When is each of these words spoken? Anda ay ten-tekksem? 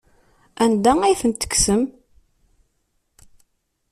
Anda 0.63 0.91
ay 1.01 1.15
ten-tekksem? 1.21 1.81